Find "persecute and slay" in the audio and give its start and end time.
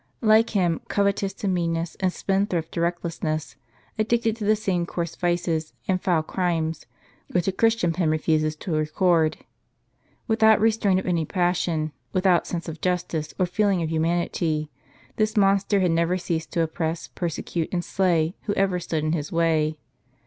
17.07-18.33